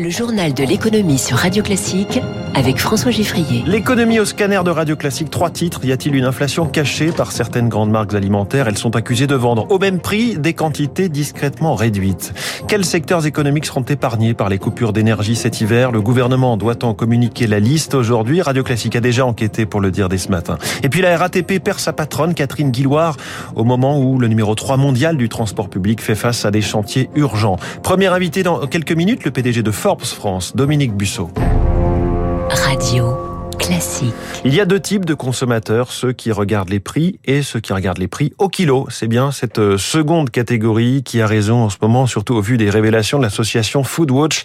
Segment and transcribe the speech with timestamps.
[0.00, 2.20] Le journal de l'économie sur Radio Classique
[2.54, 3.64] avec François Giffrier.
[3.66, 5.84] L'économie au scanner de Radio Classique, trois titres.
[5.84, 8.68] Y a-t-il une inflation cachée par certaines grandes marques alimentaires?
[8.68, 12.32] Elles sont accusées de vendre au même prix des quantités discrètement réduites.
[12.68, 15.90] Quels secteurs économiques seront épargnés par les coupures d'énergie cet hiver?
[15.90, 18.40] Le gouvernement doit en communiquer la liste aujourd'hui.
[18.40, 20.58] Radio Classique a déjà enquêté pour le dire dès ce matin.
[20.84, 23.16] Et puis la RATP perd sa patronne, Catherine Guilloire,
[23.56, 27.10] au moment où le numéro 3 mondial du transport public fait face à des chantiers
[27.16, 27.56] urgents.
[27.82, 31.30] Premier invité dans quelques minutes, le PDG de Forbes France, Dominique Busseau.
[32.50, 33.27] Radio.
[33.68, 34.14] Classique.
[34.46, 37.74] Il y a deux types de consommateurs, ceux qui regardent les prix et ceux qui
[37.74, 38.86] regardent les prix au kilo.
[38.88, 42.56] C'est bien cette euh, seconde catégorie qui a raison en ce moment, surtout au vu
[42.56, 44.44] des révélations de l'association Foodwatch.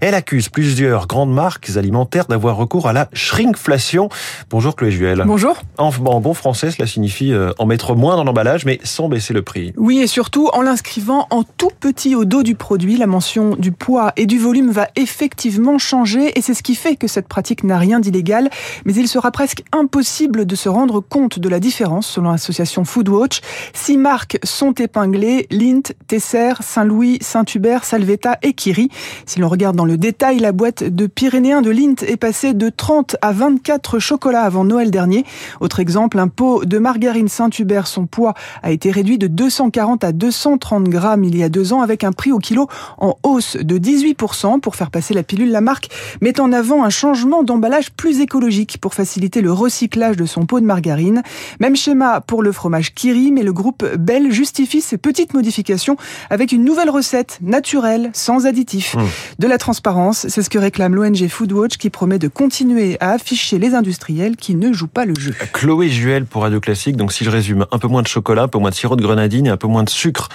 [0.00, 4.08] Elle accuse plusieurs grandes marques alimentaires d'avoir recours à la shrinkflation.
[4.50, 5.22] Bonjour Chloé Juel.
[5.24, 5.56] Bonjour.
[5.78, 9.42] En bon français, cela signifie euh, en mettre moins dans l'emballage, mais sans baisser le
[9.42, 9.72] prix.
[9.76, 12.96] Oui, et surtout en l'inscrivant en tout petit au dos du produit.
[12.96, 16.96] La mention du poids et du volume va effectivement changer et c'est ce qui fait
[16.96, 18.50] que cette pratique n'a rien d'illégal
[18.84, 23.40] mais il sera presque impossible de se rendre compte de la différence selon l'association Foodwatch.
[23.72, 28.88] Six marques sont épinglées, Lint, Tesser, Saint-Louis, Saint-Hubert, Salvetta et Kiri.
[29.26, 32.68] Si l'on regarde dans le détail, la boîte de Pyrénéen de Lint est passée de
[32.68, 35.24] 30 à 24 chocolats avant Noël dernier.
[35.60, 40.12] Autre exemple, un pot de margarine Saint-Hubert, son poids a été réduit de 240 à
[40.12, 42.68] 230 grammes il y a deux ans avec un prix au kilo
[42.98, 45.50] en hausse de 18% pour faire passer la pilule.
[45.50, 45.88] La marque
[46.20, 50.60] met en avant un changement d'emballage plus écologique pour faciliter le recyclage de son pot
[50.60, 51.22] de margarine.
[51.60, 55.96] Même schéma pour le fromage Kiri, mais le groupe Bell justifie ces petites modifications
[56.30, 58.94] avec une nouvelle recette naturelle, sans additifs.
[58.94, 59.02] Mmh.
[59.40, 63.58] De la transparence, c'est ce que réclame l'ONG Foodwatch qui promet de continuer à afficher
[63.58, 65.34] les industriels qui ne jouent pas le jeu.
[65.52, 66.96] Chloé Juel pour Radio Classique.
[66.96, 69.02] Donc si je résume, un peu moins de chocolat, un peu moins de sirop de
[69.02, 70.28] grenadine et un peu moins de sucre.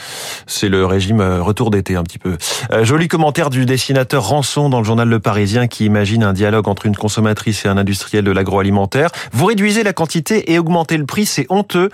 [0.47, 2.37] C'est le régime euh, retour d'été un petit peu.
[2.71, 6.67] Euh, joli commentaire du dessinateur Rançon dans le journal Le Parisien qui imagine un dialogue
[6.67, 9.09] entre une consommatrice et un industriel de l'agroalimentaire.
[9.31, 11.89] Vous réduisez la quantité et augmentez le prix, c'est honteux.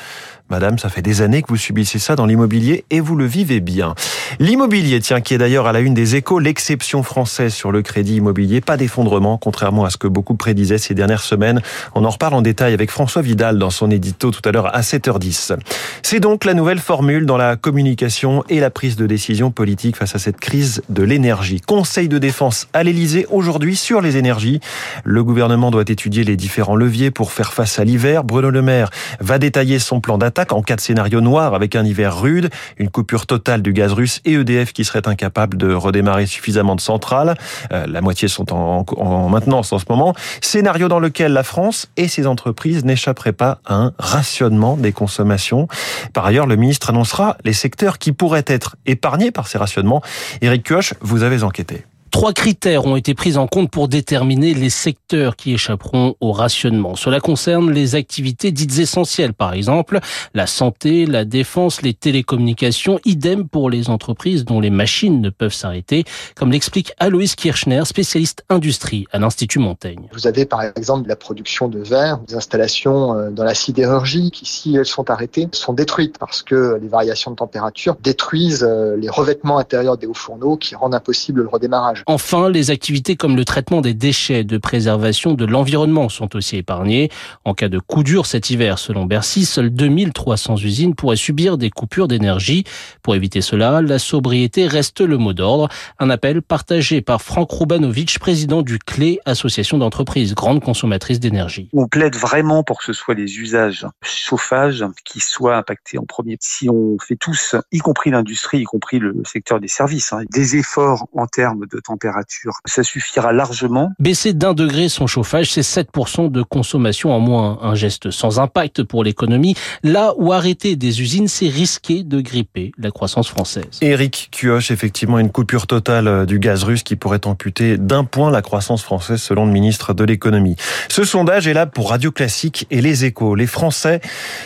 [0.52, 3.62] Madame, ça fait des années que vous subissez ça dans l'immobilier et vous le vivez
[3.62, 3.96] bien.
[4.38, 8.18] L'immobilier, tiens, qui est d'ailleurs à la une des échos, l'exception française sur le crédit
[8.18, 11.64] immobilier, pas d'effondrement, contrairement à ce que beaucoup prédisaient ces dernières semaines.
[11.96, 14.82] On en reparle en détail avec François Vidal dans son édito tout à l'heure à
[14.82, 15.58] 7h10.
[16.04, 20.14] C'est donc la nouvelle formule dans la communication et la prise de décision politique face
[20.14, 21.60] à cette crise de l'énergie.
[21.60, 24.60] Conseil de défense à l'Elysée aujourd'hui sur les énergies.
[25.06, 28.24] Le gouvernement doit étudier les différents leviers pour faire face à l'hiver.
[28.24, 31.86] Bruno Le Maire va détailler son plan d'attaque en cas de scénario noir avec un
[31.86, 36.26] hiver rude, une coupure totale du gaz russe et EDF qui serait incapable de redémarrer
[36.26, 37.36] suffisamment de centrales.
[37.72, 40.14] Euh, la moitié sont en, en maintenance en ce moment.
[40.42, 45.68] Scénario dans lequel la France et ses entreprises n'échapperaient pas à un rationnement des consommations.
[46.14, 50.02] Par ailleurs, le ministre annoncera les secteurs qui pourraient être épargnés par ces rationnements.
[50.42, 51.86] Éric Kioch, vous avez enquêté.
[52.16, 56.96] Trois critères ont été pris en compte pour déterminer les secteurs qui échapperont au rationnement.
[56.96, 60.00] Cela concerne les activités dites essentielles, par exemple
[60.34, 65.54] la santé, la défense, les télécommunications, idem pour les entreprises dont les machines ne peuvent
[65.54, 66.06] s'arrêter,
[66.38, 70.08] comme l'explique Aloïs Kirchner, spécialiste industrie à l'Institut Montaigne.
[70.14, 74.46] Vous avez par exemple la production de verre, des installations euh, dans la sidérurgie qui,
[74.46, 79.10] si elles sont arrêtées, sont détruites parce que les variations de température détruisent euh, les
[79.10, 82.05] revêtements intérieurs des hauts fourneaux qui rendent impossible le redémarrage.
[82.08, 87.10] Enfin, les activités comme le traitement des déchets de préservation de l'environnement sont aussi épargnées.
[87.46, 91.72] En cas de coup dur cet hiver, selon Bercy, seules 2300 usines pourraient subir des
[91.72, 92.64] coupures d'énergie.
[93.02, 95.68] Pour éviter cela, la sobriété reste le mot d'ordre.
[95.98, 101.70] Un appel partagé par Franck Roubanovic, président du CLé, association d'entreprises grandes consommatrices d'énergie.
[101.74, 106.38] On plaide vraiment pour que ce soit les usages chauffage qui soient impactés en premier.
[106.40, 110.56] Si on fait tous, y compris l'industrie, y compris le secteur des services, hein, des
[110.56, 112.52] efforts en termes de température.
[112.66, 113.92] Ça suffira largement.
[114.00, 117.60] Baisser d'un degré son chauffage, c'est 7% de consommation en moins.
[117.62, 119.56] Un geste sans impact pour l'économie.
[119.84, 123.80] Là où arrêter des usines, c'est risquer de gripper la croissance française.
[123.82, 128.30] Éric Cuoche, effectivement, une coupure totale euh, du gaz russe qui pourrait amputer d'un point
[128.30, 130.58] la croissance française selon le ministre de l'économie.
[130.90, 133.36] Ce sondage est là pour Radio Classique et les échos.
[133.36, 134.02] Les Français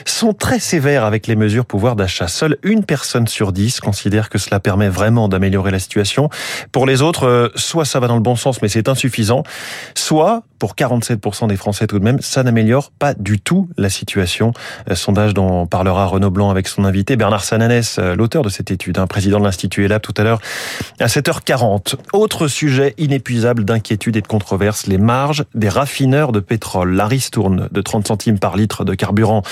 [0.06, 2.28] sont très sévères avec les mesures pouvoir d'achat.
[2.28, 6.30] Seule une personne sur dix considère que cela permet vraiment d'améliorer la situation.
[6.72, 9.44] Pour les autres, euh, soit ça va dans le bon sens, mais c'est insuffisant,
[9.96, 12.22] soit pour 47% des Français tout de même.
[12.22, 14.54] Ça n'améliore pas du tout la situation.
[14.90, 18.70] Euh, sondage dont parlera Renaud Blanc avec son invité Bernard Sananès, euh, l'auteur de cette
[18.70, 20.42] étude, un président de l'Institut ELAB tout à l'heure
[21.00, 21.96] à 7h40.
[22.14, 26.94] Autre sujet inépuisable d'inquiétude et de controverse, les marges des raffineurs de pétrole.
[26.94, 29.44] La ristourne de 30 centimes par litre de carburant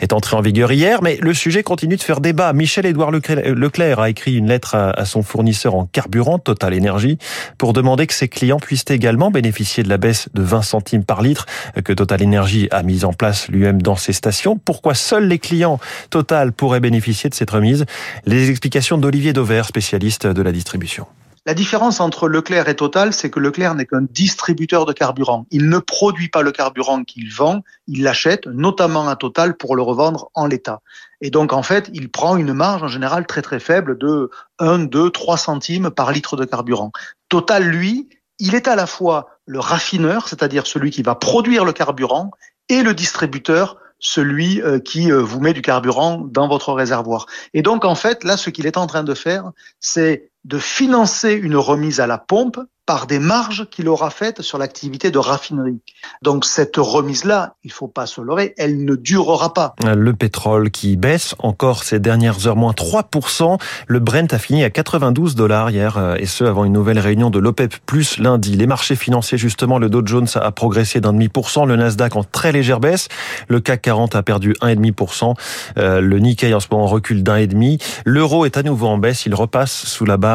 [0.00, 2.52] est entrée en vigueur hier, mais le sujet continue de faire débat.
[2.52, 7.18] Michel-Édouard Leclerc a écrit une lettre à son fournisseur en carburant, Total Energy,
[7.58, 11.22] pour demander que ses clients puissent également bénéficier de la baisse de 20 centimes par
[11.22, 11.46] litre
[11.82, 14.58] que Total Energy a mise en place lui-même dans ses stations.
[14.58, 17.86] Pourquoi seuls les clients Total pourraient bénéficier de cette remise?
[18.26, 21.06] Les explications d'Olivier Dauvert, spécialiste de la distribution.
[21.46, 25.46] La différence entre Leclerc et Total, c'est que Leclerc n'est qu'un distributeur de carburant.
[25.50, 29.82] Il ne produit pas le carburant qu'il vend, il l'achète, notamment à Total, pour le
[29.82, 30.82] revendre en l'état.
[31.20, 34.80] Et donc, en fait, il prend une marge en général très très faible de 1,
[34.80, 36.92] 2, 3 centimes par litre de carburant.
[37.28, 38.08] Total, lui,
[38.42, 42.32] il est à la fois le raffineur, c'est-à-dire celui qui va produire le carburant,
[42.68, 47.26] et le distributeur, celui euh, qui euh, vous met du carburant dans votre réservoir.
[47.54, 51.32] Et donc, en fait, là, ce qu'il est en train de faire, c'est de financer
[51.32, 55.80] une remise à la pompe par des marges qu'il aura faites sur l'activité de raffinerie.
[56.20, 59.74] Donc cette remise-là, il faut pas se leurrer, elle ne durera pas.
[59.84, 63.60] Le pétrole qui baisse encore ces dernières heures, moins 3%.
[63.86, 67.30] Le Brent a fini à 92 dollars hier, euh, et ce avant une nouvelle réunion
[67.30, 68.56] de l'OPEP plus lundi.
[68.56, 72.16] Les marchés financiers, justement, le Dow Jones a progressé d'un demi pour cent, le Nasdaq
[72.16, 73.08] en très légère baisse,
[73.46, 75.34] le CAC 40 a perdu 1,5%,
[75.78, 77.78] euh, le Nikkei en ce moment recule d'un et demi.
[78.04, 80.31] L'euro est à nouveau en baisse, il repasse sous la barre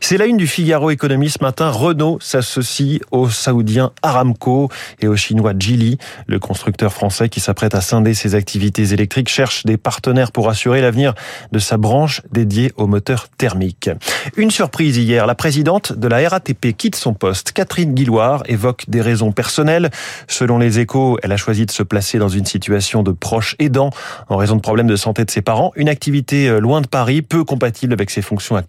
[0.00, 4.68] C'est la une du Figaro économique ce matin, Renault s'associe au saoudien Aramco
[5.00, 5.98] et au chinois Geely.
[6.26, 10.80] Le constructeur français qui s'apprête à scinder ses activités électriques cherche des partenaires pour assurer
[10.80, 11.14] l'avenir
[11.52, 13.90] de sa branche dédiée aux moteurs thermiques.
[14.36, 17.52] Une surprise hier, la présidente de la RATP quitte son poste.
[17.52, 19.90] Catherine Guilloire évoque des raisons personnelles.
[20.28, 23.90] Selon les échos, elle a choisi de se placer dans une situation de proche aidant
[24.28, 25.72] en raison de problèmes de santé de ses parents.
[25.76, 28.61] Une activité euh, loin de Paris, peu compatible avec ses fonctions.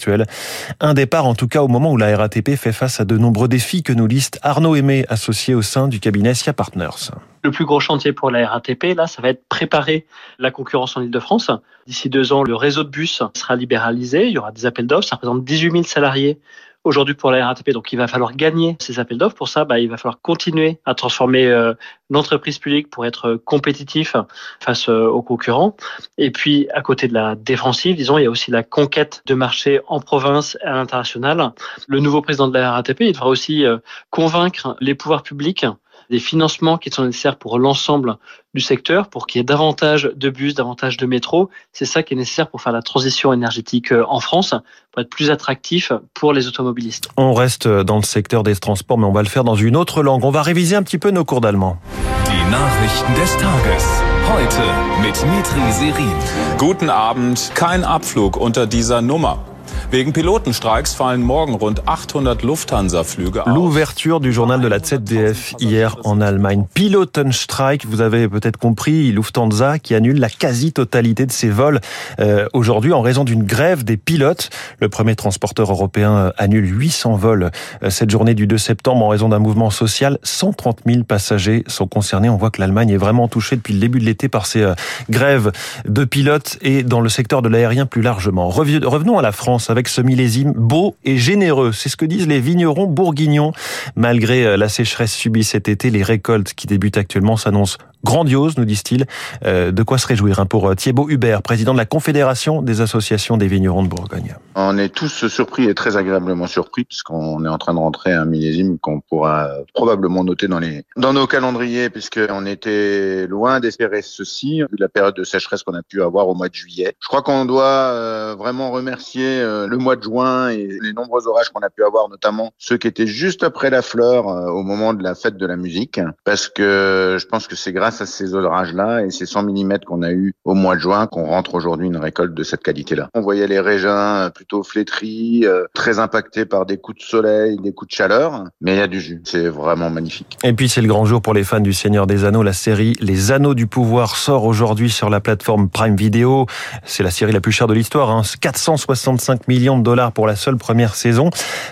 [0.79, 3.47] Un départ en tout cas au moment où la RATP fait face à de nombreux
[3.47, 7.11] défis que nous liste Arnaud Aimé, associé au sein du cabinet SIA Partners.
[7.43, 10.05] Le plus gros chantier pour la RATP, là, ça va être préparer
[10.39, 11.51] la concurrence en Ile-de-France.
[11.87, 14.27] D'ici deux ans, le réseau de bus sera libéralisé.
[14.27, 15.07] Il y aura des appels d'offres.
[15.07, 16.39] Ça représente 18 000 salariés
[16.83, 17.71] aujourd'hui pour la RATP.
[17.71, 19.35] Donc, il va falloir gagner ces appels d'offres.
[19.35, 21.73] Pour ça, bah, il va falloir continuer à transformer euh,
[22.09, 24.15] l'entreprise publique pour être compétitif
[24.59, 25.75] face euh, aux concurrents.
[26.17, 29.33] Et puis, à côté de la défensive, disons, il y a aussi la conquête de
[29.33, 31.51] marché en province et à l'international.
[31.87, 33.77] Le nouveau président de la RATP, il devra aussi euh,
[34.09, 35.65] convaincre les pouvoirs publics
[36.09, 38.17] des financements qui sont nécessaires pour l'ensemble
[38.53, 41.49] du secteur, pour qu'il y ait davantage de bus, davantage de métros.
[41.71, 44.53] C'est ça qui est nécessaire pour faire la transition énergétique euh, en France,
[44.91, 47.09] pour être plus attractif pour les automobilistes.
[47.17, 50.03] On reste dans le secteur des transports, mais on va le faire dans une autre
[50.03, 50.23] langue.
[50.23, 51.77] On va réviser un petit peu nos cours d'allemand.
[52.25, 54.13] Die Nachrichten des Tages.
[54.25, 54.61] Heute
[55.01, 56.57] mit Mitri Serin.
[56.57, 57.51] Guten Abend.
[57.53, 59.52] Kein Abflug unter dieser Nummer.
[59.93, 63.53] Wegen Pilotenstreiks fallen morgen rund 800 Lufthansa-Flüge aus.
[63.53, 66.65] L'ouverture du journal de la ZDF hier en Allemagne.
[66.73, 71.79] Pilotenstreik, vous avez peut-être compris, Lufthansa qui annule la quasi-totalité de ses vols
[72.19, 74.49] euh, aujourd'hui en raison d'une grève des pilotes.
[74.79, 77.51] Le premier transporteur européen euh, annule 800 vols
[77.83, 80.17] euh, cette journée du 2 septembre en raison d'un mouvement social.
[80.23, 82.29] 130 000 passagers sont concernés.
[82.29, 84.73] On voit que l'Allemagne est vraiment touchée depuis le début de l'été par ces
[85.11, 85.51] grèves
[85.87, 88.49] de pilotes et dans le secteur de l'aérien plus largement.
[88.49, 91.71] Revenons à la France avec ce millésime beau et généreux.
[91.71, 93.51] C'est ce que disent les vignerons bourguignons.
[93.95, 98.65] Malgré euh, la sécheresse subie cet été, les récoltes qui débutent actuellement s'annoncent grandiose, nous
[98.65, 99.05] disent-ils.
[99.45, 102.81] Euh, de quoi se réjouir hein, pour euh, Thibaut Hubert, président de la Confédération des
[102.81, 104.35] associations des vignerons de Bourgogne.
[104.55, 108.25] On est tous surpris et très agréablement surpris puisqu'on est en train de rentrer un
[108.25, 114.61] millésime qu'on pourra probablement noter dans les dans nos calendriers puisqu'on était loin d'espérer ceci
[114.61, 116.95] vu la période de sécheresse qu'on a pu avoir au mois de juillet.
[116.99, 121.49] Je crois qu'on doit euh, vraiment remercier le mois de juin et les nombreux orages
[121.49, 125.03] qu'on a pu avoir, notamment ceux qui étaient juste après la fleur au moment de
[125.03, 129.03] la fête de la musique parce que je pense que c'est grâce à ces orages-là
[129.05, 131.97] et ces 100 mm qu'on a eu au mois de juin qu'on rentre aujourd'hui une
[131.97, 133.09] récolte de cette qualité-là.
[133.13, 137.73] On voyait les régins plutôt flétris, euh, très impactés par des coups de soleil, des
[137.73, 139.21] coups de chaleur, mais il y a du jus.
[139.23, 140.37] C'est vraiment magnifique.
[140.43, 142.43] Et puis c'est le grand jour pour les fans du Seigneur des Anneaux.
[142.43, 146.45] La série Les Anneaux du Pouvoir sort aujourd'hui sur la plateforme Prime Video.
[146.85, 148.21] C'est la série la plus chère de l'histoire, hein.
[148.41, 151.29] 465 millions de dollars pour la seule première saison.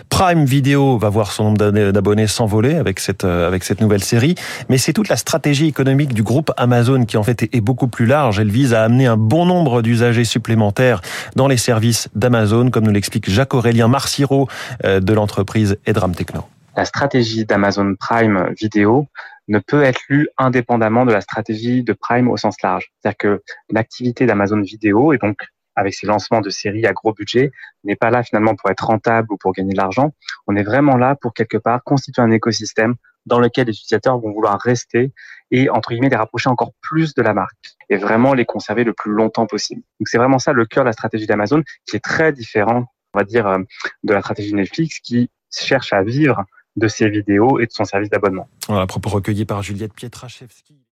[0.09, 4.35] Prime Video va voir son nombre d'abonnés s'envoler euh, avec cette nouvelle série,
[4.69, 8.05] mais c'est toute la stratégie économique du groupe Amazon qui en fait est beaucoup plus
[8.05, 8.39] large.
[8.39, 11.01] Elle vise à amener un bon nombre d'usagers supplémentaires
[11.35, 14.47] dans les services d'Amazon, comme nous l'explique Jacques-Aurélien Marciro
[14.85, 16.43] euh, de l'entreprise Edram Techno.
[16.75, 19.07] la stratégie d'Amazon Prime Vidéo
[19.47, 22.91] ne peut être lue indépendamment de la stratégie de Prime au sens large.
[22.99, 25.37] C'est-à-dire que l'activité d'Amazon Vidéo, et donc
[25.75, 27.51] avec ses lancements de séries à gros budget,
[27.83, 30.13] n'est pas là finalement pour être rentable ou pour gagner de l'argent.
[30.47, 34.31] On est vraiment là pour quelque part constituer un écosystème dans lequel les utilisateurs vont
[34.31, 35.13] vouloir rester
[35.51, 38.93] et entre guillemets les rapprocher encore plus de la marque et vraiment les conserver le
[38.93, 39.81] plus longtemps possible.
[39.99, 43.19] Donc c'est vraiment ça le cœur de la stratégie d'Amazon qui est très différent, on
[43.19, 43.59] va dire, euh,
[44.03, 46.43] de la stratégie Netflix qui cherche à vivre
[46.77, 48.47] de ses vidéos et de son service d'abonnement.
[48.67, 50.81] Voilà, propos recueillis par Juliette Pietraszewski.